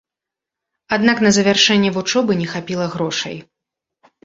Аднак 0.97 1.17
на 1.25 1.31
завяршэнне 1.37 1.93
вучобы 1.99 2.39
не 2.41 2.49
хапіла 2.55 2.91
грошай. 2.97 3.37